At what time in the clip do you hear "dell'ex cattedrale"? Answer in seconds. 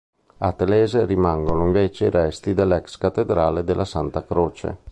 2.55-3.63